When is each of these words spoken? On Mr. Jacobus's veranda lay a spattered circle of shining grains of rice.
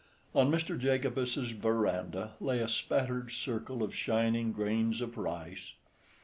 On 0.33 0.49
Mr. 0.51 0.79
Jacobus's 0.79 1.51
veranda 1.51 2.33
lay 2.39 2.59
a 2.59 2.67
spattered 2.67 3.31
circle 3.31 3.83
of 3.83 3.93
shining 3.93 4.51
grains 4.51 4.99
of 4.99 5.15
rice. 5.15 5.73